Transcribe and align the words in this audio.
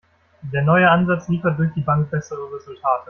Der 0.41 0.63
neue 0.63 0.89
Ansatz 0.89 1.27
liefert 1.27 1.59
durch 1.59 1.71
die 1.75 1.81
Bank 1.81 2.09
bessere 2.09 2.51
Resultate. 2.55 2.99